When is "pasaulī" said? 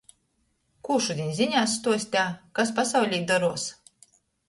2.81-3.25